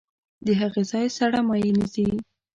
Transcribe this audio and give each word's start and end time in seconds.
د 0.45 0.47
هغې 0.59 0.83
ځای 0.91 1.07
سړه 1.17 1.39
مایع 1.47 1.71
نیسي. 1.79 2.07